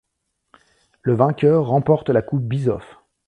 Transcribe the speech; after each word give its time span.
Le 1.03 1.13
vainqueur 1.13 1.67
remporte 1.67 2.09
la 2.09 2.23
Coupe 2.23 2.41
Byzov. 2.41 2.81